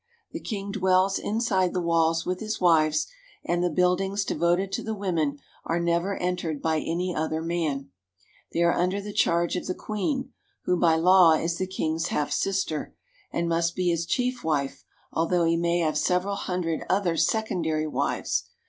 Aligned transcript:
The 0.31 0.39
king 0.39 0.71
dwells 0.71 1.19
inside 1.19 1.75
the 1.75 1.79
walls 1.79 2.25
with 2.25 2.39
his 2.39 2.59
wives, 2.59 3.05
and 3.45 3.63
the 3.63 3.69
buildings 3.69 4.25
devoted 4.25 4.71
to 4.71 4.81
the 4.83 4.95
women 4.95 5.37
are 5.63 5.79
never 5.79 6.17
entered 6.17 6.59
by 6.59 6.79
any 6.79 7.13
other 7.15 7.39
man. 7.39 7.91
They 8.51 8.63
are 8.63 8.73
under 8.73 8.99
the 8.99 9.13
charge 9.13 9.55
of 9.55 9.67
the 9.67 9.75
queen, 9.75 10.31
who 10.63 10.75
by 10.79 10.95
law 10.95 11.33
is 11.33 11.59
the 11.59 11.65
196 11.67 11.67
THE 11.67 11.67
KING 11.67 11.95
OF 11.95 12.01
SIAM 12.01 12.17
AND 12.17 12.23
HIS 12.23 12.39
GOVERNMENT 12.41 12.41
king's 12.41 12.41
half 12.41 12.41
sister, 12.41 12.95
and 13.31 13.47
must 13.49 13.75
be 13.75 13.89
his 13.89 14.05
chief 14.07 14.43
wife, 14.43 14.83
although 15.13 15.43
he 15.43 15.55
may 15.57 15.79
have 15.81 15.97
several 15.99 16.35
hundred 16.35 16.83
other 16.89 17.15
secondary 17.15 17.85
wives. 17.87 18.45